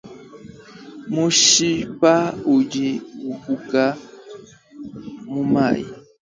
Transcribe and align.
Mushipa 1.13 2.13
udi 2.55 2.89
umbuka 3.29 3.83
mumayi. 5.31 5.85